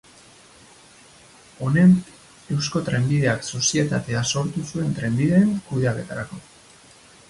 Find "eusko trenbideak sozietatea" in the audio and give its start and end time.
2.55-4.27